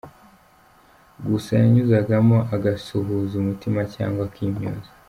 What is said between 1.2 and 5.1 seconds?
Gusa yanyuzagamo agasuhuza umutima cyangwa akimyoza.